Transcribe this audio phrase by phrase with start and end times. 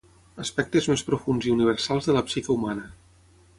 [0.43, 2.89] aspectes més profunds i universals de la psique humana